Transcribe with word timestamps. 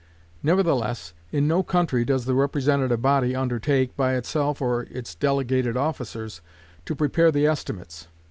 Nevertheless, 0.41 1.13
in 1.31 1.47
no 1.47 1.61
country 1.61 2.03
does 2.05 2.25
the 2.25 2.33
representative 2.33 3.03
body 3.03 3.35
undertake, 3.35 3.95
by 3.95 4.15
itself 4.15 4.59
or 4.59 4.87
its 4.89 5.13
delegated 5.13 5.77
officers, 5.77 6.41
to 6.85 6.95
prepare 6.95 7.31
the 7.31 7.45
estimates. 7.45 8.07